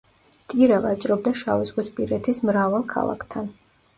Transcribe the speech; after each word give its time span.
ტირა 0.53 0.79
ვაჭრობდა 0.85 1.33
შავიზღვისპირეთის 1.41 2.41
მრავალ 2.51 2.87
ქალაქთან. 2.97 3.53